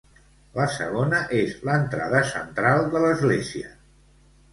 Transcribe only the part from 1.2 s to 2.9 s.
és l'entrada central